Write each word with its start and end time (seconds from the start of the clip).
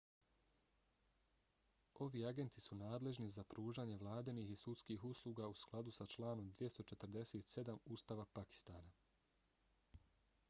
ovi 2.05 2.21
agenti 2.29 2.61
su 2.67 2.77
nadležni 2.79 3.27
za 3.35 3.43
pružanje 3.53 3.97
vladinih 4.03 4.49
i 4.51 4.57
sudskih 4.61 5.03
usluga 5.09 5.47
u 5.47 5.53
skladu 5.63 5.93
s 5.99 6.07
članom 6.15 6.49
247 6.63 7.77
ustava 7.97 8.25
pakistana 8.39 8.91